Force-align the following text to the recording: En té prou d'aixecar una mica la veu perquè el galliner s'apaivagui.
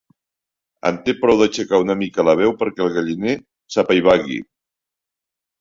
En 0.89 0.95
té 1.09 1.13
prou 1.25 1.41
d'aixecar 1.41 1.79
una 1.83 1.97
mica 1.99 2.25
la 2.29 2.35
veu 2.41 2.55
perquè 2.63 2.83
el 2.87 2.91
galliner 2.97 3.37
s'apaivagui. 3.77 4.43